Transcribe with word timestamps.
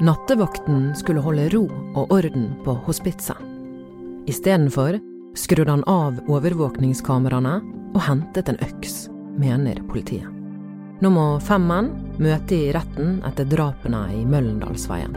Nattevakten 0.00 0.96
skulle 0.96 1.20
holde 1.22 1.48
ro 1.48 1.68
og 1.94 2.10
orden 2.10 2.48
på 2.64 2.72
hospitset. 2.82 3.38
Istedenfor 4.26 4.96
skrudde 5.38 5.70
han 5.70 5.84
av 5.86 6.16
overvåkningskameraene 6.26 7.52
og 7.94 8.00
hentet 8.02 8.50
en 8.50 8.58
øks, 8.64 9.04
mener 9.38 9.78
politiet. 9.86 10.26
Nå 10.98 11.12
må 11.14 11.26
fem 11.46 11.62
menn 11.70 11.92
møte 12.18 12.56
i 12.56 12.72
retten 12.74 13.20
etter 13.28 13.46
drapene 13.46 14.02
i 14.18 14.24
Møllendalsveien. 14.26 15.14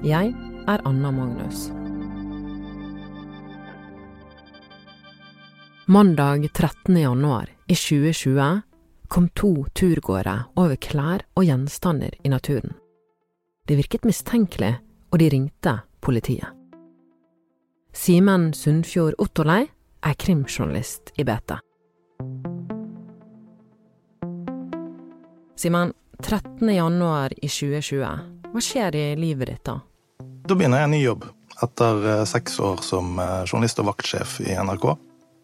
Jeg 0.00 0.32
er 0.72 0.88
Anna 0.88 1.12
Magnus. 1.12 1.68
Mandag 5.84 6.48
13. 6.54 6.96
januar 6.96 7.52
i 7.68 7.76
2020 7.76 8.69
kom 9.10 9.28
to 9.28 9.66
turgåere 9.74 10.36
over 10.54 10.78
klær 10.78 11.24
og 11.34 11.44
gjenstander 11.44 12.14
i 12.22 12.30
naturen. 12.30 12.76
Det 13.66 13.74
virket 13.78 14.06
mistenkelig, 14.06 14.76
og 15.10 15.18
de 15.18 15.26
ringte 15.32 15.72
politiet. 16.00 16.46
Simen 17.90 18.52
Sundfjord 18.54 19.18
Ottolei 19.18 19.64
er 20.06 20.14
krimjournalist 20.14 21.10
i 21.18 21.26
BT. 21.26 21.56
Simen, 25.58 25.92
13. 26.22 26.70
januar 26.70 27.34
i 27.42 27.50
2020, 27.50 28.06
hva 28.52 28.62
skjer 28.62 28.94
i 28.94 29.04
livet 29.18 29.50
ditt 29.50 29.66
da? 29.66 29.80
Da 30.46 30.54
begynner 30.54 30.84
jeg 30.84 30.90
en 30.90 30.94
ny 30.94 31.02
jobb. 31.02 31.26
Etter 31.60 32.06
eh, 32.14 32.24
seks 32.30 32.60
år 32.62 32.78
som 32.86 33.18
eh, 33.18 33.42
journalist 33.42 33.82
og 33.82 33.90
vaktsjef 33.90 34.38
i 34.46 34.54
NRK, 34.54 34.92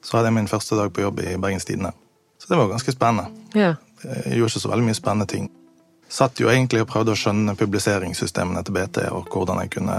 så 0.07 0.17
hadde 0.17 0.31
jeg 0.31 0.39
min 0.39 0.51
første 0.51 0.79
dag 0.79 0.95
på 0.95 1.03
jobb 1.03 1.25
i 1.27 1.35
Bergens 1.35 1.67
Tidende. 1.67 1.97
Så 2.47 2.55
det 2.55 2.61
var 2.61 2.69
ganske 2.71 2.93
spennende. 2.93 3.31
Ja. 3.59 3.75
Jeg 4.05 4.39
gjorde 4.39 4.53
ikke 4.53 4.63
så 4.63 4.71
veldig 4.71 4.87
mye 4.87 4.99
spennende 4.99 5.27
ting. 5.27 5.49
Satt 6.09 6.39
jo 6.39 6.47
egentlig 6.47 6.85
og 6.85 6.91
prøvde 6.93 7.17
å 7.17 7.19
skjønne 7.19 7.57
publiseringssystemene 7.59 8.63
til 8.63 8.77
BT, 8.77 9.01
og 9.11 9.27
hvordan 9.33 9.59
jeg 9.65 9.73
kunne 9.75 9.97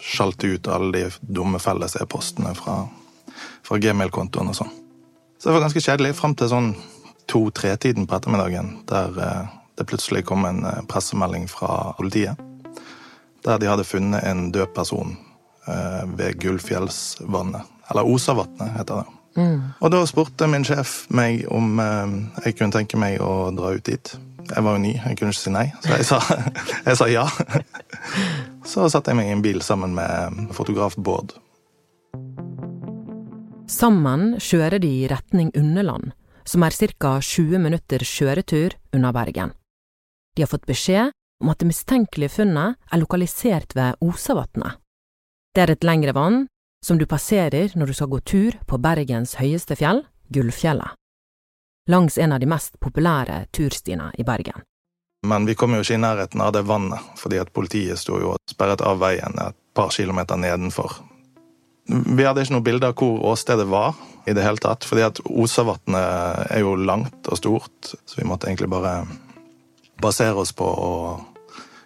sjalte 0.00 0.54
ut 0.54 0.70
alle 0.72 0.92
de 0.94 1.02
dumme 1.20 1.60
felles 1.60 1.96
e-postene 2.00 2.54
fra, 2.56 2.78
fra 3.64 3.78
gmail-kontoen 3.80 4.48
og 4.48 4.56
sånn. 4.56 4.72
Så 5.36 5.50
det 5.50 5.58
var 5.58 5.66
ganske 5.66 5.82
kjedelig 5.84 6.14
fram 6.16 6.32
til 6.40 6.48
sånn 6.48 6.70
to-tre-tiden 7.28 8.08
på 8.08 8.16
ettermiddagen, 8.16 8.70
der 8.88 9.20
eh, 9.20 9.52
det 9.76 9.88
plutselig 9.90 10.24
kom 10.24 10.46
en 10.48 10.64
eh, 10.64 10.80
pressemelding 10.88 11.44
fra 11.52 11.92
politiet. 11.98 12.40
Der 13.44 13.60
de 13.60 13.68
hadde 13.68 13.84
funnet 13.84 14.24
en 14.24 14.46
død 14.52 14.72
person 14.76 15.18
eh, 15.68 16.04
ved 16.16 16.40
Gullfjellsvannet. 16.40 17.68
Eller 17.92 18.08
Osavatnet, 18.08 18.72
heter 18.78 19.02
det. 19.02 19.20
Og 19.36 19.90
da 19.90 20.02
spurte 20.06 20.46
min 20.50 20.64
sjef 20.66 21.04
meg 21.14 21.42
om 21.52 21.80
eh, 21.82 22.14
jeg 22.44 22.58
kunne 22.58 22.74
tenke 22.74 23.00
meg 23.00 23.22
å 23.22 23.50
dra 23.56 23.74
ut 23.74 23.86
dit. 23.86 24.12
Jeg 24.44 24.64
var 24.64 24.76
jo 24.76 24.82
ny, 24.82 24.92
jeg 24.98 25.16
kunne 25.18 25.32
ikke 25.32 25.40
si 25.40 25.52
nei, 25.54 25.64
så 25.80 25.96
jeg 25.96 26.06
sa, 26.08 26.18
jeg 26.88 26.98
sa 27.00 27.08
ja. 27.10 27.24
Så 28.70 28.86
satte 28.92 29.12
jeg 29.12 29.18
meg 29.18 29.30
i 29.30 29.34
en 29.34 29.42
bil 29.44 29.60
sammen 29.64 29.96
med 29.96 30.52
fotograf 30.56 30.96
Bård. 30.96 31.34
Sammen 33.70 34.34
kjører 34.40 34.78
de 34.80 34.90
i 35.02 35.08
retning 35.08 35.50
Underland, 35.56 36.12
som 36.44 36.64
er 36.64 36.76
ca. 37.00 37.18
20 37.20 37.60
minutter 37.60 38.04
kjøretur 38.04 38.76
unna 38.92 39.12
Bergen. 39.16 39.54
De 40.36 40.44
har 40.44 40.50
fått 40.50 40.68
beskjed 40.68 41.12
om 41.42 41.50
at 41.52 41.60
det 41.60 41.68
mistenkelige 41.68 42.36
funnet 42.38 42.76
er 42.92 43.00
lokalisert 43.00 43.74
ved 43.76 44.00
Osavatnet. 44.04 44.80
Det 45.54 45.62
er 45.62 45.74
et 45.74 45.86
lengre 45.86 46.14
vann 46.16 46.44
som 46.84 46.98
du 46.98 47.06
passerer 47.08 47.72
når 47.74 47.86
du 47.86 47.94
skal 47.96 48.10
gå 48.12 48.20
tur 48.20 48.58
på 48.68 48.78
Bergens 48.78 49.38
høyeste 49.40 49.76
fjell, 49.80 50.02
Gullfjellet. 50.28 50.92
Langs 51.88 52.18
en 52.18 52.32
av 52.32 52.40
de 52.40 52.48
mest 52.48 52.76
populære 52.80 53.46
turstiene 53.56 54.10
i 54.20 54.24
Bergen. 54.24 54.60
Men 55.24 55.48
vi 55.48 55.56
kom 55.56 55.72
jo 55.72 55.80
ikke 55.80 55.96
i 55.96 56.02
nærheten 56.02 56.42
av 56.44 56.52
det 56.52 56.64
vannet, 56.68 57.00
fordi 57.16 57.40
at 57.40 57.52
politiet 57.56 58.00
sto 58.00 58.18
jo 58.20 58.34
og 58.34 58.40
sperret 58.50 58.84
av 58.84 59.00
veien 59.00 59.36
et 59.40 59.56
par 59.76 59.92
kilometer 59.96 60.36
nedenfor. 60.40 60.98
Vi 61.88 62.24
hadde 62.24 62.44
ikke 62.44 62.56
noe 62.56 62.64
bilde 62.64 62.88
av 62.88 62.96
hvor 63.00 63.20
åstedet 63.32 63.66
var 63.68 63.96
i 64.28 64.36
det 64.36 64.44
hele 64.44 64.60
tatt, 64.60 64.84
fordi 64.88 65.04
at 65.04 65.20
Osavatnet 65.24 66.48
er 66.52 66.64
jo 66.64 66.76
langt 66.80 67.28
og 67.28 67.40
stort, 67.40 67.94
så 68.04 68.20
vi 68.20 68.28
måtte 68.28 68.48
egentlig 68.48 68.70
bare 68.72 69.02
basere 70.00 70.36
oss 70.40 70.52
på 70.56 70.68
å 70.68 70.92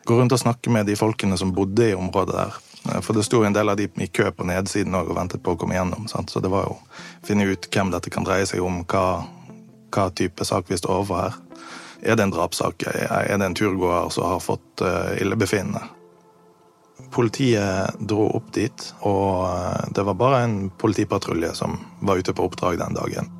gå 0.06 0.18
rundt 0.18 0.34
og 0.34 0.42
snakke 0.42 0.72
med 0.74 0.86
de 0.90 0.98
folkene 0.98 1.38
som 1.38 1.54
bodde 1.54 1.90
i 1.90 1.98
området 1.98 2.34
der. 2.34 2.62
For 2.84 3.12
det 3.12 3.22
sto 3.22 3.42
en 3.44 3.52
del 3.52 3.68
av 3.68 3.76
de 3.76 3.88
i 3.96 4.06
kø 4.06 4.30
på 4.32 4.46
nedsiden 4.48 4.94
og 4.96 5.10
ventet 5.16 5.42
på 5.44 5.54
å 5.54 5.58
komme 5.60 5.76
gjennom. 5.76 6.08
Sant? 6.08 6.30
Så 6.30 6.40
det 6.40 6.50
var 6.52 6.68
jo 6.68 6.76
å 6.76 7.26
finne 7.26 7.48
ut 7.48 7.68
hvem 7.72 7.92
dette 7.92 8.12
kan 8.12 8.26
dreie 8.26 8.46
seg 8.48 8.64
om, 8.64 8.82
hva, 8.88 9.24
hva 9.94 10.08
type 10.16 10.46
sak 10.46 10.70
vi 10.70 10.78
står 10.78 10.94
overfor 10.94 11.22
her. 11.24 11.38
Er 12.00 12.16
det 12.16 12.28
en 12.28 12.34
drapssak? 12.34 12.86
Er 12.86 13.38
det 13.38 13.44
en 13.44 13.56
turgåer 13.58 14.10
som 14.14 14.28
har 14.30 14.42
fått 14.42 14.84
uh, 14.86 15.16
illebefinnende? 15.18 15.82
Politiet 17.14 17.98
dro 17.98 18.28
opp 18.36 18.52
dit, 18.54 18.84
og 19.06 19.48
det 19.94 20.04
var 20.06 20.18
bare 20.18 20.42
en 20.44 20.56
politipatrulje 20.78 21.50
som 21.58 21.78
var 22.04 22.20
ute 22.20 22.34
på 22.34 22.44
oppdrag 22.46 22.78
den 22.78 22.94
dagen. 22.94 23.30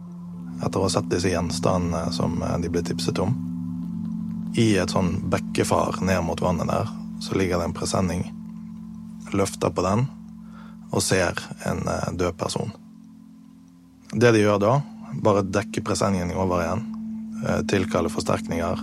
Etter 0.59 0.81
å 0.81 0.87
ha 0.87 0.91
sett 0.91 1.11
disse 1.11 1.31
gjenstandene 1.31 2.09
som 2.15 2.41
de 2.63 2.71
ble 2.73 2.83
tipset 2.87 3.19
om. 3.23 3.37
I 4.59 4.73
et 4.81 4.91
sånn 4.91 5.21
bekkefar 5.31 6.01
ned 6.03 6.25
mot 6.27 6.41
vannet 6.43 6.71
der, 6.71 6.91
så 7.23 7.39
ligger 7.39 7.61
det 7.61 7.69
en 7.69 7.77
presenning 7.77 8.25
løfter 9.37 9.73
på 9.75 9.85
den 9.87 10.07
og 10.89 11.03
ser 11.05 11.37
en 11.69 11.83
død 12.17 12.37
person. 12.41 12.71
Det 14.13 14.33
de 14.33 14.41
gjør 14.41 14.61
da, 14.63 14.77
bare 15.21 15.45
dekker 15.45 15.85
presenningen 15.85 16.33
over 16.37 16.63
igjen, 16.65 16.85
tilkaller 17.69 18.13
forsterkninger. 18.13 18.81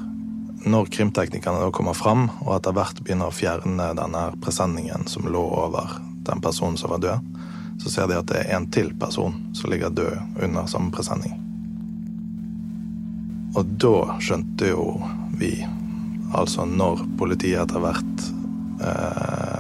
Når 0.66 0.92
krimteknikerne 0.94 1.62
da 1.62 1.72
kommer 1.74 1.98
fram 1.98 2.28
og 2.44 2.52
etter 2.56 2.76
hvert 2.78 3.02
begynner 3.02 3.30
å 3.30 3.36
fjerne 3.36 3.92
denne 3.98 4.28
presenningen 4.42 5.08
som 5.10 5.26
lå 5.30 5.42
over 5.42 5.98
den 6.26 6.42
personen 6.46 6.78
som 6.78 6.94
var 6.94 7.02
død, 7.02 7.34
så 7.82 7.92
ser 7.92 8.08
de 8.10 8.20
at 8.20 8.30
det 8.30 8.44
er 8.44 8.56
en 8.56 8.70
til 8.72 8.94
person 8.98 9.36
som 9.58 9.74
ligger 9.74 9.94
død 9.94 10.44
under 10.46 10.70
samme 10.70 10.94
presenning. 10.96 11.36
Og 13.56 13.76
da 13.80 14.18
skjønte 14.24 14.72
jo 14.72 14.88
vi, 15.40 15.54
altså 16.36 16.66
når 16.68 17.06
politiet 17.20 17.62
etter 17.62 17.84
hvert 17.84 18.26
eh, 18.84 19.55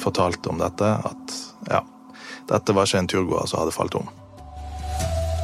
fortalte 0.00 0.52
om 0.52 0.60
dette, 0.62 0.88
at 0.88 1.38
ja, 1.70 1.84
dette 2.50 2.74
var 2.74 2.88
ikke 2.88 3.04
en 3.04 3.14
turgåer 3.14 3.48
som 3.50 3.62
hadde 3.62 3.76
falt 3.76 3.96
om. 4.00 4.10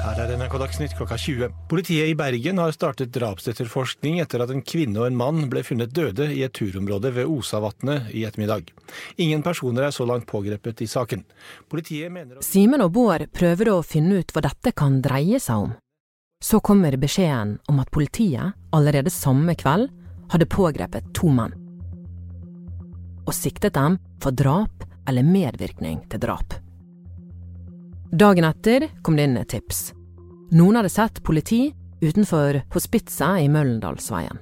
Her 0.09 0.23
er 0.25 0.31
NRK 0.41 0.55
Dagsnytt 0.63 0.95
klokka 0.97 1.19
20. 1.21 1.51
Politiet 1.69 2.09
i 2.09 2.15
Bergen 2.17 2.61
har 2.63 2.73
startet 2.73 3.11
drapsetterforskning 3.13 4.23
etter 4.23 4.41
at 4.41 4.53
en 4.55 4.63
kvinne 4.65 5.03
og 5.03 5.09
en 5.09 5.19
mann 5.19 5.51
ble 5.53 5.61
funnet 5.67 5.93
døde 5.93 6.31
i 6.33 6.41
et 6.47 6.55
turområde 6.57 7.11
ved 7.13 7.29
Osavatnet 7.29 8.09
i 8.17 8.23
ettermiddag. 8.25 8.71
Ingen 9.21 9.45
personer 9.45 9.89
er 9.89 9.93
så 9.93 10.07
langt 10.09 10.25
pågrepet 10.31 10.81
i 10.81 10.89
saken. 10.89 11.27
Politiet 11.69 12.15
mener 12.15 12.41
Simen 12.47 12.87
og 12.87 12.95
Bård 12.97 13.27
prøver 13.37 13.75
å 13.75 13.83
finne 13.85 14.23
ut 14.23 14.33
hva 14.33 14.47
dette 14.49 14.73
kan 14.73 15.03
dreie 15.05 15.43
seg 15.45 15.69
om. 15.69 15.77
Så 16.41 16.63
kommer 16.65 16.97
beskjeden 16.97 17.59
om 17.69 17.83
at 17.83 17.93
politiet 17.93 18.57
allerede 18.73 19.13
samme 19.13 19.59
kveld 19.61 19.91
hadde 20.33 20.49
pågrepet 20.49 21.13
to 21.13 21.29
menn. 21.35 21.68
Og 23.29 23.37
siktet 23.37 23.77
dem 23.77 23.99
for 24.23 24.33
drap 24.33 24.87
eller 25.09 25.25
medvirkning 25.25 26.01
til 26.09 26.23
drap. 26.23 26.57
Dagen 28.09 28.47
etter 28.49 28.89
kom 29.05 29.19
det 29.19 29.29
inn 29.29 29.37
et 29.37 29.51
tips. 29.53 29.91
Noen 30.57 30.79
hadde 30.81 30.93
sett 30.93 31.21
politi 31.25 31.67
utenfor 32.01 32.63
hospitset 32.73 33.45
i 33.45 33.49
Møllendalsveien. 33.53 34.39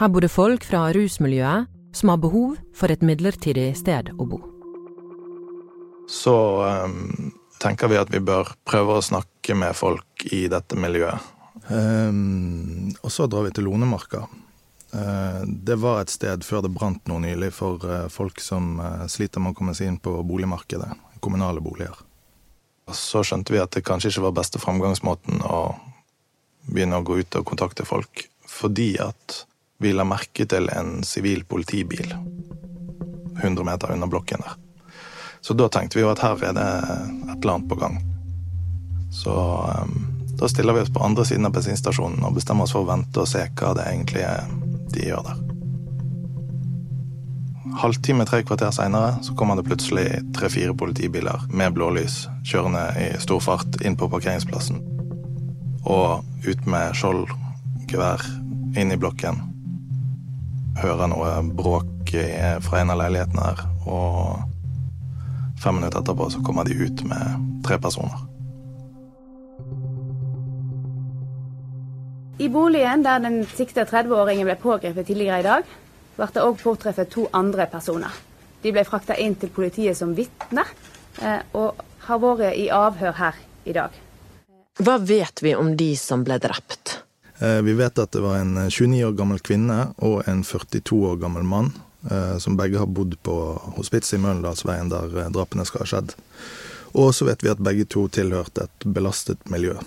Her 0.00 0.10
bodde 0.12 0.28
folk 0.32 0.64
fra 0.66 0.90
rusmiljøet 0.92 1.70
som 1.96 2.12
har 2.12 2.20
behov 2.20 2.56
for 2.76 2.92
et 2.92 3.04
midlertidig 3.04 3.70
sted 3.78 4.10
å 4.16 4.26
bo. 4.28 4.40
Så 6.12 6.34
um, 6.84 7.32
tenker 7.62 7.88
vi 7.92 8.00
at 8.00 8.12
vi 8.12 8.20
bør 8.24 8.52
prøve 8.68 8.98
å 8.98 9.04
snakke 9.04 9.56
med 9.56 9.76
folk 9.76 10.26
i 10.32 10.44
dette 10.52 10.76
miljøet. 10.76 11.20
Um, 11.70 12.90
og 13.00 13.12
så 13.12 13.28
drar 13.30 13.46
vi 13.46 13.54
til 13.56 13.68
Lonemarka. 13.68 14.26
Uh, 14.92 15.42
det 15.46 15.78
var 15.80 16.02
et 16.02 16.12
sted 16.12 16.44
før 16.44 16.66
det 16.66 16.72
brant 16.74 17.06
noe 17.08 17.22
nylig 17.24 17.48
for 17.56 17.80
uh, 17.88 18.08
folk 18.12 18.42
som 18.44 18.76
uh, 18.80 19.06
sliter 19.08 19.40
med 19.40 19.54
å 19.54 19.56
komme 19.56 19.72
seg 19.76 19.88
inn 19.88 20.00
på 20.02 20.12
boligmarkedet. 20.28 20.90
Kommunale 21.24 21.62
boliger. 21.64 21.96
Så 22.92 23.22
skjønte 23.24 23.54
vi 23.54 23.62
at 23.62 23.72
det 23.72 23.86
kanskje 23.86 24.10
ikke 24.10 24.26
var 24.26 24.36
beste 24.36 24.60
framgangsmåten 24.60 25.40
å 25.48 25.62
begynne 26.68 27.00
å 27.00 27.06
gå 27.06 27.22
ut 27.22 27.38
og 27.40 27.46
kontakte 27.48 27.86
folk, 27.88 28.26
fordi 28.46 28.94
at 29.00 29.42
vi 29.82 29.94
la 29.96 30.04
merke 30.06 30.44
til 30.46 30.68
en 30.70 31.00
sivil 31.06 31.46
politibil 31.48 32.12
100 33.40 33.64
meter 33.66 33.94
under 33.94 34.10
blokken 34.10 34.44
der. 34.44 34.58
Så 35.40 35.56
da 35.58 35.66
tenkte 35.72 35.98
vi 35.98 36.04
jo 36.04 36.12
at 36.12 36.22
her 36.22 36.38
er 36.50 36.54
det 36.54 36.66
et 36.66 37.38
eller 37.40 37.54
annet 37.56 37.70
på 37.70 37.78
gang. 37.80 37.96
Så 39.10 39.32
um, 39.34 39.96
da 40.38 40.48
stiller 40.48 40.76
vi 40.76 40.84
oss 40.84 40.92
på 40.92 41.02
andre 41.02 41.24
siden 41.26 41.48
av 41.48 41.56
bensinstasjonen 41.56 42.22
og 42.28 42.36
bestemmer 42.36 42.68
oss 42.68 42.76
for 42.76 42.86
å 42.86 42.90
vente 42.92 43.24
og 43.24 43.30
se 43.30 43.42
hva 43.58 43.72
det 43.78 43.88
egentlig 43.90 44.22
er 44.28 44.46
de 44.94 45.08
gjør 45.08 45.26
der. 45.26 45.42
Halvtime, 47.82 48.26
tre 48.28 48.42
kvarter 48.44 48.72
seinere 48.74 49.14
kommer 49.38 49.56
det 49.56 49.64
plutselig 49.64 50.06
tre-fire 50.36 50.74
politibiler 50.76 51.46
med 51.48 51.72
blålys 51.76 52.26
kjørende 52.44 52.82
i 53.00 53.06
stor 53.22 53.40
fart 53.40 53.78
inn 53.80 53.96
på 53.96 54.10
parkeringsplassen. 54.12 54.82
Og 55.88 56.22
ut 56.44 56.66
med 56.68 56.92
skjold, 56.98 57.24
gevær, 57.90 58.20
inn 58.76 58.92
i 58.92 59.00
blokken. 59.00 59.40
hører 60.82 61.08
noe 61.08 61.32
bråk 61.44 62.12
fra 62.64 62.80
en 62.80 62.92
av 62.92 63.00
leilighetene 63.00 63.44
her. 63.44 63.64
Og 63.86 64.42
fem 65.62 65.74
minutter 65.78 66.00
etterpå 66.00 66.28
så 66.32 66.42
kommer 66.44 66.64
de 66.64 66.76
ut 66.76 67.04
med 67.08 67.48
tre 67.64 67.78
personer. 67.78 68.31
I 72.42 72.48
boligen 72.48 73.04
der 73.04 73.20
den 73.22 73.44
sikta 73.46 73.84
30-åringen 73.86 74.48
ble 74.48 74.56
pågrepet 74.58 75.06
tidligere 75.06 75.36
i 75.38 75.44
dag, 75.46 75.68
ble 76.16 76.26
det 76.34 76.42
òg 76.42 76.56
påtreffet 76.58 77.12
to 77.12 77.28
andre 77.38 77.68
personer. 77.70 78.16
De 78.64 78.72
ble 78.74 78.82
frakta 78.82 79.14
inn 79.14 79.36
til 79.38 79.52
politiet 79.54 79.94
som 79.94 80.16
vitner, 80.16 80.66
eh, 81.22 81.38
og 81.54 81.78
har 82.08 82.18
vært 82.24 82.58
i 82.58 82.66
avhør 82.74 83.14
her 83.20 83.38
i 83.62 83.76
dag. 83.78 83.94
Hva 84.82 84.98
vet 84.98 85.44
vi 85.46 85.54
om 85.54 85.76
de 85.78 85.92
som 85.94 86.26
ble 86.26 86.40
drept? 86.42 86.98
Eh, 87.38 87.60
vi 87.62 87.78
vet 87.78 88.02
at 88.02 88.10
det 88.10 88.26
var 88.26 88.40
en 88.40 88.58
29 88.66 89.06
år 89.06 89.14
gammel 89.22 89.38
kvinne 89.38 89.80
og 90.02 90.26
en 90.26 90.42
42 90.42 91.02
år 91.12 91.22
gammel 91.22 91.46
mann, 91.46 91.72
eh, 92.10 92.38
som 92.42 92.58
begge 92.58 92.82
har 92.82 92.90
bodd 92.90 93.20
på 93.22 93.38
hospitset 93.78 94.18
i 94.18 94.22
Møllendalsveien, 94.24 94.90
der 94.90 95.30
drapene 95.30 95.62
skal 95.70 95.86
ha 95.86 95.92
skjedd. 95.94 96.18
Og 96.98 97.14
så 97.14 97.30
vet 97.30 97.46
vi 97.46 97.54
at 97.54 97.62
begge 97.62 97.86
to 97.86 98.08
tilhørte 98.10 98.66
et 98.66 98.94
belastet 98.98 99.46
miljø. 99.46 99.78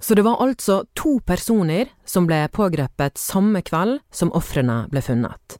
Så 0.00 0.14
det 0.14 0.22
var 0.26 0.42
altså 0.44 0.84
to 0.94 1.18
personer 1.24 1.88
som 2.04 2.26
ble 2.28 2.42
pågrepet 2.52 3.18
samme 3.18 3.62
kveld 3.64 3.98
som 4.12 4.32
ofrene 4.36 4.84
ble 4.92 5.02
funnet. 5.02 5.56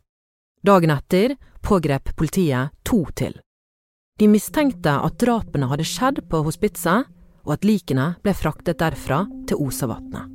Dagen 0.67 0.93
etter 0.93 1.37
pågrep 1.65 2.13
politiet 2.17 2.75
to 2.85 3.05
til. 3.17 3.39
De 4.19 4.29
mistenkte 4.29 4.93
at 5.05 5.19
drapene 5.21 5.69
hadde 5.69 5.85
skjedd 5.89 6.23
på 6.31 6.41
hospitset, 6.47 7.09
og 7.47 7.53
at 7.55 7.67
likene 7.69 8.15
ble 8.25 8.33
fraktet 8.35 8.81
derfra 8.81 9.25
til 9.47 9.61
Osavatnet. 9.63 10.33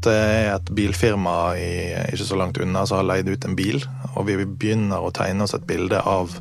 Det 0.00 0.14
er 0.16 0.54
et 0.54 0.70
bilfirma 0.72 1.34
i, 1.60 1.72
ikke 2.08 2.26
så 2.30 2.38
langt 2.40 2.58
unna 2.64 2.86
som 2.88 3.02
har 3.02 3.08
leid 3.10 3.28
ut 3.28 3.44
en 3.44 3.56
bil, 3.56 3.82
og 4.14 4.24
vi 4.30 4.38
begynner 4.40 5.04
å 5.04 5.12
tegne 5.12 5.44
oss 5.44 5.52
et 5.54 5.66
bilde 5.68 6.00
av 6.00 6.32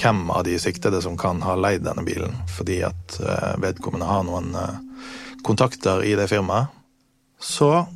hvem 0.00 0.28
av 0.30 0.44
de 0.44 0.58
siktede 0.60 1.00
som 1.02 1.16
kan 1.18 1.40
ha 1.44 1.56
leid 1.56 1.86
denne 1.86 2.04
bilen, 2.04 2.36
fordi 2.52 2.82
at 2.84 3.16
eh, 3.20 3.56
vedkommende 3.64 4.08
har 4.08 4.26
noen 4.28 4.52
eh, 4.56 4.76
kontakter 5.46 6.04
i 6.04 6.14
det 6.18 6.28
firmaet. 6.30 6.68
Så 7.40 7.86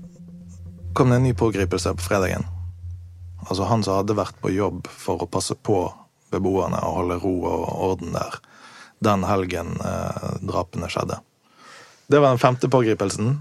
kom 0.94 1.10
det 1.10 1.16
en 1.16 1.26
ny 1.26 1.34
pågripelse 1.34 1.94
på 1.94 2.06
fredagen. 2.06 2.46
Altså 3.44 3.68
han 3.68 3.84
som 3.84 3.98
hadde 4.00 4.16
vært 4.16 4.38
på 4.40 4.52
jobb 4.54 4.88
for 4.88 5.22
å 5.22 5.28
passe 5.28 5.54
på 5.54 5.86
beboerne 6.32 6.80
og 6.86 7.00
holde 7.00 7.18
ro 7.22 7.34
og 7.50 7.64
orden 7.90 8.14
der 8.16 8.38
den 9.04 9.24
helgen 9.28 9.74
eh, 9.84 10.28
drapene 10.40 10.88
skjedde. 10.88 11.18
Det 12.06 12.20
var 12.20 12.32
den 12.32 12.40
femte 12.40 12.70
pågripelsen. 12.72 13.34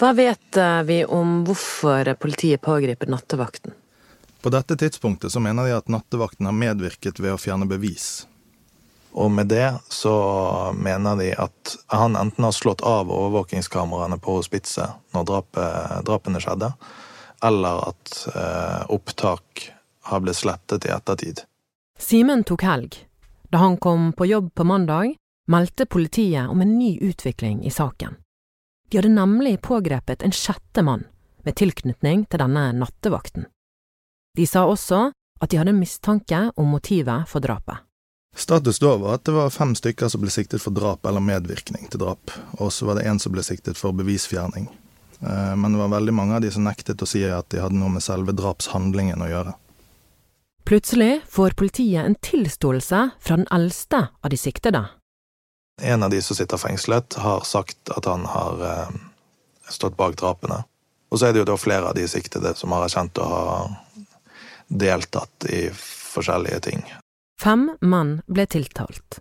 Hva 0.00 0.10
vet 0.16 0.58
eh, 0.60 0.82
vi 0.88 0.98
om 1.04 1.40
hvorfor 1.46 2.12
politiet 2.20 2.60
pågriper 2.60 3.08
nattevakten? 3.12 3.72
På 4.42 4.50
dette 4.50 4.76
tidspunktet 4.76 5.32
så 5.32 5.40
mener 5.40 5.68
de 5.68 5.76
at 5.76 5.88
nattevakten 5.88 6.48
har 6.48 6.56
medvirket 6.56 7.20
ved 7.22 7.36
å 7.36 7.40
fjerne 7.40 7.68
bevis. 7.70 8.26
Og 9.12 9.30
med 9.30 9.46
det 9.52 9.68
så 9.92 10.14
mener 10.72 11.16
de 11.20 11.28
at 11.36 11.76
han 11.92 12.16
enten 12.16 12.44
har 12.44 12.54
slått 12.56 12.80
av 12.80 13.10
overvåkingskameraene 13.12 14.16
på 14.22 14.38
hospitset 14.38 15.12
når 15.12 15.26
drapet, 15.28 15.98
drapene 16.08 16.40
skjedde, 16.40 16.72
eller 17.44 17.88
at 17.90 18.12
eh, 18.32 18.80
opptak 18.94 19.68
har 20.08 20.24
blitt 20.24 20.40
slettet 20.40 20.86
i 20.88 20.94
ettertid. 20.94 21.44
Simen 21.98 22.44
tok 22.48 22.64
helg. 22.64 22.96
Da 23.52 23.60
han 23.60 23.76
kom 23.76 24.12
på 24.16 24.26
jobb 24.26 24.54
på 24.54 24.64
mandag, 24.64 25.14
meldte 25.46 25.86
politiet 25.86 26.48
om 26.48 26.64
en 26.64 26.78
ny 26.78 26.96
utvikling 27.04 27.64
i 27.66 27.70
saken. 27.70 28.16
De 28.88 28.98
hadde 28.98 29.12
nemlig 29.12 29.60
pågrepet 29.60 30.22
en 30.22 30.32
sjette 30.32 30.82
mann 30.82 31.04
med 31.44 31.56
tilknytning 31.60 32.24
til 32.30 32.40
denne 32.40 32.70
nattevakten. 32.76 33.46
De 34.36 34.46
sa 34.48 34.64
også 34.64 35.10
at 35.42 35.50
de 35.50 35.58
hadde 35.60 35.76
mistanke 35.76 36.46
om 36.56 36.72
motivet 36.72 37.28
for 37.28 37.44
drapet. 37.44 37.82
Status 38.36 38.78
da 38.78 38.96
var 38.96 39.18
at 39.18 39.24
det 39.24 39.34
var 39.36 39.50
fem 39.52 39.74
stykker 39.76 40.08
som 40.08 40.22
ble 40.22 40.32
siktet 40.32 40.62
for 40.62 40.72
drap 40.74 41.04
eller 41.06 41.20
medvirkning 41.20 41.90
til 41.92 42.00
drap, 42.00 42.32
og 42.58 42.72
så 42.72 42.88
var 42.88 42.96
det 42.96 43.04
én 43.08 43.20
som 43.20 43.34
ble 43.34 43.44
siktet 43.44 43.76
for 43.76 43.92
bevisfjerning. 43.96 44.70
Eh, 45.20 45.56
men 45.56 45.72
det 45.72 45.78
var 45.78 45.92
veldig 45.92 46.14
mange 46.16 46.38
av 46.38 46.40
de 46.44 46.50
som 46.50 46.64
nektet 46.64 47.02
å 47.02 47.08
si 47.08 47.22
at 47.28 47.50
de 47.52 47.60
hadde 47.60 47.76
noe 47.76 47.92
med 47.92 48.04
selve 48.04 48.32
drapshandlingen 48.36 49.20
å 49.22 49.28
gjøre. 49.28 49.54
Plutselig 50.64 51.20
får 51.28 51.58
politiet 51.58 52.06
en 52.06 52.16
tilståelse 52.24 53.04
fra 53.20 53.36
den 53.36 53.48
eldste 53.52 54.06
av 54.22 54.30
de 54.32 54.38
siktede. 54.40 54.86
En 55.82 56.02
av 56.02 56.10
de 56.10 56.20
som 56.22 56.36
sitter 56.38 56.60
fengslet, 56.60 57.14
har 57.18 57.44
sagt 57.44 57.90
at 57.92 58.08
han 58.08 58.24
har 58.32 58.64
eh, 58.68 58.96
stått 59.68 59.96
bak 59.96 60.16
drapene. 60.20 60.62
Og 61.12 61.20
så 61.20 61.28
er 61.28 61.34
det 61.34 61.42
jo 61.42 61.50
da 61.52 61.58
flere 61.60 61.90
av 61.90 61.98
de 61.98 62.08
siktede 62.08 62.54
som 62.56 62.72
har 62.72 62.86
erkjent 62.86 63.20
å 63.20 63.28
ha 63.28 63.46
deltatt 64.72 65.50
i 65.52 65.66
forskjellige 65.76 66.60
ting. 66.64 66.84
Fem 67.42 67.72
menn 67.80 68.20
ble 68.30 68.44
tiltalt. 68.46 69.16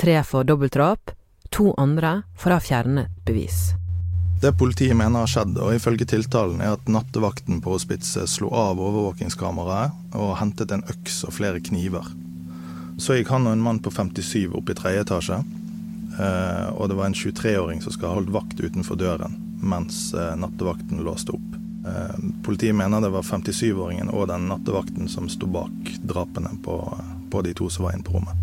Tre 0.00 0.22
for 0.24 0.46
dobbeltdrap, 0.48 1.10
to 1.52 1.74
andre 1.76 2.22
for 2.40 2.48
å 2.48 2.56
ha 2.56 2.62
fjernet 2.64 3.12
bevis. 3.28 3.74
Det 4.40 4.54
politiet 4.56 4.96
mener 4.96 5.20
har 5.20 5.28
skjedd, 5.28 5.58
og 5.60 5.74
ifølge 5.76 6.06
tiltalen, 6.08 6.62
er 6.64 6.78
at 6.78 6.88
nattevakten 6.88 7.60
på 7.60 7.74
hospitset 7.74 8.32
slo 8.32 8.48
av 8.56 8.80
overvåkingskameraet 8.80 10.16
og 10.16 10.32
hentet 10.40 10.72
en 10.72 10.86
øks 10.88 11.18
og 11.28 11.34
flere 11.36 11.60
kniver. 11.60 12.08
Så 12.96 13.18
gikk 13.18 13.34
han 13.34 13.44
og 13.44 13.58
en 13.58 13.66
mann 13.66 13.82
på 13.84 13.92
57 13.92 14.56
opp 14.56 14.72
i 14.72 14.78
tredje 14.78 15.04
etasje, 15.04 15.42
eh, 16.16 16.66
og 16.72 16.88
det 16.88 16.96
var 16.96 17.10
en 17.10 17.18
23-åring 17.18 17.84
som 17.84 17.92
skal 17.92 18.08
ha 18.08 18.16
holdt 18.16 18.32
vakt 18.32 18.62
utenfor 18.62 18.96
døren 18.96 19.36
mens 19.60 20.14
eh, 20.16 20.32
nattevakten 20.40 21.04
låste 21.04 21.36
opp. 21.36 21.60
Eh, 21.92 22.16
politiet 22.48 22.80
mener 22.80 23.04
det 23.04 23.12
var 23.12 23.28
57-åringen 23.36 24.14
og 24.16 24.30
den 24.32 24.48
nattevakten 24.48 25.12
som 25.12 25.28
sto 25.28 25.44
bak 25.60 25.92
drapene 26.08 26.56
på 26.64 26.80
på 27.30 27.42
de 27.42 27.54
to 27.54 27.70
som 27.70 27.86
var 27.86 27.96
inne 27.96 28.06
på 28.06 28.16
rommet. 28.16 28.42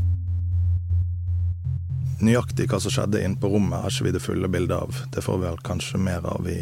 Nøyaktig 2.24 2.70
hva 2.72 2.80
som 2.80 2.94
skjedde 2.94 3.24
inne 3.24 3.40
på 3.40 3.50
rommet, 3.52 3.82
har 3.84 3.92
ikke 3.92 4.06
vi 4.08 4.14
det 4.16 4.22
fulle 4.24 4.48
bildet 4.48 4.78
av. 4.78 5.00
Det 5.12 5.24
får 5.26 5.40
vi 5.40 5.48
vel 5.48 5.58
kanskje 5.66 6.00
mer 6.00 6.26
av 6.30 6.48
i, 6.48 6.60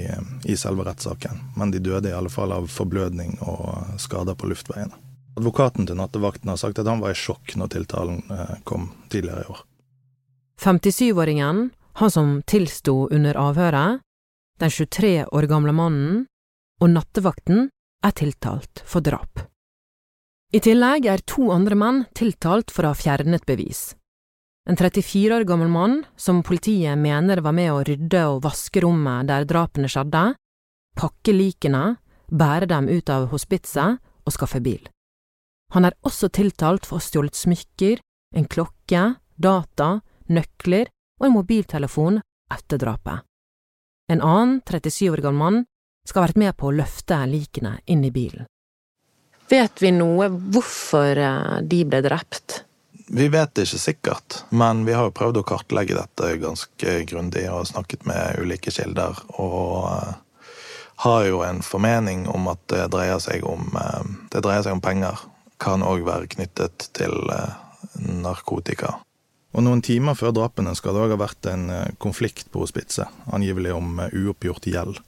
i 0.50 0.58
selve 0.58 0.88
rettssaken. 0.88 1.44
Men 1.58 1.74
de 1.74 1.82
døde 1.84 2.10
i 2.10 2.16
alle 2.18 2.32
fall 2.34 2.54
av 2.56 2.70
forblødning 2.72 3.38
og 3.46 4.00
skader 4.02 4.38
på 4.38 4.50
luftveiene. 4.50 4.98
Advokaten 5.38 5.86
til 5.88 6.00
nattevakten 6.00 6.50
har 6.52 6.60
sagt 6.60 6.82
at 6.82 6.90
han 6.90 7.04
var 7.04 7.14
i 7.14 7.20
sjokk 7.20 7.54
når 7.60 7.70
tiltalen 7.76 8.24
eh, 8.34 8.56
kom 8.68 8.90
tidligere 9.14 9.46
i 9.46 9.52
år. 9.54 9.62
57-åringen, 10.62 11.70
han 12.02 12.12
som 12.12 12.34
tilsto 12.48 13.06
under 13.12 13.38
avhøret, 13.40 14.02
den 14.62 14.70
23 14.70 15.14
år 15.32 15.48
gamle 15.50 15.74
mannen 15.74 16.26
og 16.82 16.92
nattevakten 16.94 17.70
er 18.06 18.14
tiltalt 18.18 18.84
for 18.86 19.06
drap. 19.06 19.51
I 20.52 20.60
tillegg 20.60 21.06
er 21.08 21.22
to 21.24 21.46
andre 21.56 21.78
menn 21.80 22.00
tiltalt 22.12 22.74
for 22.76 22.84
å 22.84 22.90
ha 22.92 22.98
fjernet 22.98 23.46
bevis. 23.48 23.94
En 24.68 24.76
34 24.76 25.38
år 25.38 25.46
gammel 25.48 25.72
mann, 25.72 26.02
som 26.20 26.42
politiet 26.44 27.00
mener 27.00 27.40
var 27.40 27.56
med 27.56 27.72
å 27.72 27.80
rydde 27.88 28.26
og 28.34 28.42
vaske 28.44 28.84
rommet 28.84 29.30
der 29.32 29.48
drapene 29.48 29.88
skjedde, 29.88 30.26
pakke 31.00 31.32
likene, 31.32 31.96
bære 32.28 32.68
dem 32.68 32.92
ut 32.92 33.10
av 33.10 33.30
hospitset 33.32 34.04
og 34.28 34.36
skaffe 34.36 34.60
bil. 34.60 34.84
Han 35.72 35.88
er 35.88 35.96
også 36.04 36.28
tiltalt 36.28 36.84
for 36.84 37.00
å 37.00 37.00
ha 37.00 37.08
stjålet 37.08 37.40
smykker, 37.40 38.04
en 38.36 38.52
klokke, 38.52 39.08
data, 39.40 40.02
nøkler 40.28 40.92
og 41.22 41.30
en 41.30 41.38
mobiltelefon 41.40 42.20
etter 42.52 42.82
drapet. 42.82 43.24
En 44.12 44.20
annen, 44.20 44.60
37 44.68 45.08
år 45.16 45.24
gammel 45.24 45.40
mann, 45.40 45.68
skal 46.04 46.26
ha 46.26 46.28
vært 46.28 46.44
med 46.44 46.58
på 46.60 46.68
å 46.68 46.76
løfte 46.76 47.24
likene 47.24 47.78
inn 47.88 48.04
i 48.04 48.12
bilen. 48.12 48.52
Vet 49.52 49.82
vi 49.84 49.90
noe 49.92 50.30
hvorfor 50.32 51.20
eh, 51.20 51.56
de 51.68 51.82
ble 51.84 52.00
drept? 52.06 52.62
Vi 53.12 53.28
vet 53.28 53.52
det 53.58 53.66
ikke 53.68 53.82
sikkert, 53.84 54.38
men 54.56 54.86
vi 54.88 54.96
har 54.96 55.10
jo 55.10 55.16
prøvd 55.18 55.42
å 55.42 55.48
kartlegge 55.50 55.98
dette 55.98 56.30
ganske 56.40 56.94
grundig 57.10 57.44
og 57.52 57.68
snakket 57.68 58.06
med 58.08 58.40
ulike 58.40 58.72
kilder. 58.72 59.20
Og 59.44 59.90
eh, 59.90 60.14
har 61.04 61.28
jo 61.28 61.44
en 61.44 61.60
formening 61.66 62.30
om 62.32 62.48
at 62.54 62.64
det 62.72 62.88
dreier 62.96 63.20
seg 63.20 63.44
om, 63.44 63.68
eh, 63.76 64.16
det 64.32 64.46
dreier 64.46 64.64
seg 64.64 64.78
om 64.78 64.86
penger. 64.86 65.20
Kan 65.62 65.84
òg 65.84 66.08
være 66.08 66.32
knyttet 66.32 66.88
til 66.98 67.14
narkotika. 68.00 68.96
Og 69.52 69.68
Noen 69.68 69.84
timer 69.84 70.16
før 70.18 70.32
drapene 70.34 70.72
skal 70.80 70.96
det 70.96 71.04
òg 71.04 71.12
ha 71.14 71.20
vært 71.22 71.52
en 71.52 71.68
konflikt 72.02 72.48
på 72.50 72.64
hospitset, 72.64 73.12
angivelig 73.30 73.76
om 73.76 74.00
uoppgjort 74.08 74.72
gjeld. 74.72 75.04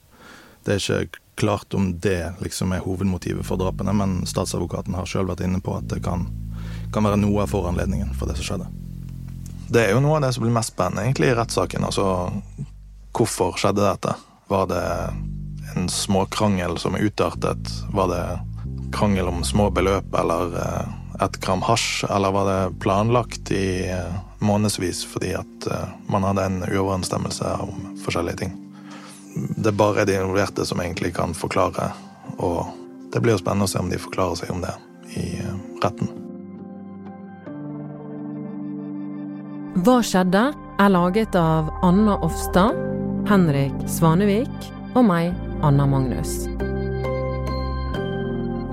Det 0.64 0.76
er 0.76 1.04
ikke 1.04 1.20
klart 1.34 1.74
om 1.74 2.00
det 2.00 2.32
liksom 2.40 2.72
er 2.72 2.84
hovedmotivet 2.84 3.46
for 3.46 3.60
drapene, 3.60 3.92
men 3.92 4.22
statsadvokaten 4.26 4.94
har 4.94 5.08
sjøl 5.08 5.28
vært 5.28 5.42
inne 5.44 5.60
på 5.64 5.74
at 5.76 5.88
det 5.90 6.00
kan, 6.04 6.28
kan, 6.94 7.04
være 7.04 7.20
noe 7.20 7.42
av 7.44 7.52
foranledningen 7.52 8.14
for 8.18 8.30
det 8.30 8.38
som 8.38 8.48
skjedde. 8.48 8.70
Det 9.74 9.82
er 9.82 9.94
jo 9.94 10.02
noe 10.04 10.18
av 10.20 10.26
det 10.26 10.32
som 10.36 10.44
blir 10.44 10.54
mest 10.54 10.74
spennende 10.74 11.04
egentlig 11.06 11.32
i 11.32 11.36
rettssaken. 11.36 11.86
Altså 11.88 12.06
hvorfor 13.14 13.58
skjedde 13.58 13.84
dette? 13.84 14.14
Var 14.48 14.66
det 14.70 14.84
en 15.74 15.88
småkrangel 15.90 16.78
som 16.78 16.94
er 16.94 17.08
utartet? 17.08 17.72
Var 17.92 18.12
det 18.12 18.24
krangel 18.94 19.28
om 19.28 19.44
små 19.44 19.70
beløp 19.74 20.14
eller 20.14 20.54
eh, 20.60 20.92
et 21.24 21.40
gram 21.42 21.64
hasj? 21.66 22.04
Eller 22.10 22.34
var 22.34 22.50
det 22.50 22.78
planlagt 22.84 23.50
i 23.50 23.90
eh, 23.90 24.20
månedsvis 24.44 25.04
fordi 25.08 25.34
at 25.40 25.70
eh, 25.70 25.96
man 26.12 26.28
hadde 26.28 26.46
en 26.46 26.60
uoverensstemmelse 26.68 27.56
om 27.66 27.96
forskjellige 28.04 28.44
ting? 28.44 28.63
Det 29.34 29.72
bare 29.72 30.02
er 30.02 30.10
de 30.10 30.18
involverte 30.18 30.66
som 30.66 30.80
egentlig 30.80 31.14
kan 31.16 31.34
forklare. 31.34 31.90
Og 32.38 32.66
det 33.12 33.22
blir 33.22 33.36
jo 33.36 33.42
spennende 33.42 33.68
å 33.68 33.72
se 33.72 33.80
om 33.82 33.90
de 33.90 34.00
forklarer 34.00 34.42
seg 34.42 34.52
om 34.54 34.62
det 34.64 34.74
i 35.14 35.26
eh, 35.42 35.56
retten. 35.84 36.10
Hva 39.84 39.98
skjedde? 40.06 40.52
er 40.74 40.90
laget 40.90 41.36
av 41.38 41.68
Anna 41.86 42.16
Offstad, 42.26 42.74
Henrik 43.30 43.74
Svanevik 43.86 44.70
og 44.94 45.04
meg, 45.06 45.30
Anna 45.62 45.86
Magnus. 45.86 46.48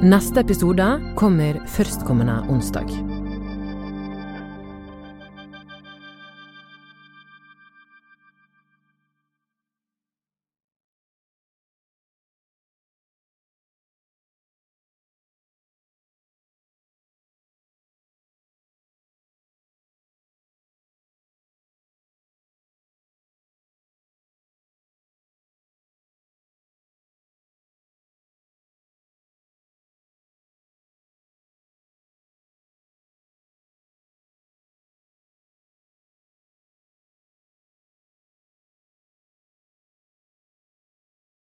Neste 0.02 0.42
episode 0.42 0.88
kommer 1.20 1.62
førstkommende 1.70 2.42
onsdag. 2.50 2.90